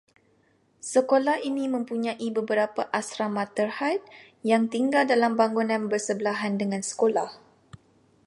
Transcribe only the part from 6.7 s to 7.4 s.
sekolah